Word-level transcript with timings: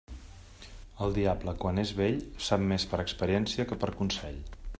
El 1.07 1.13
diable, 1.17 1.53
quan 1.65 1.83
és 1.83 1.93
vell, 2.01 2.19
sap 2.47 2.65
més 2.73 2.87
per 2.95 3.03
experiència 3.05 3.69
que 3.73 3.83
per 3.85 3.93
consell. 4.03 4.43